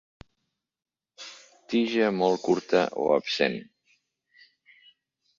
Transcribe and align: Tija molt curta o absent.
Tija 1.73 2.07
molt 2.21 2.41
curta 2.47 2.81
o 3.03 3.05
absent. 3.17 3.59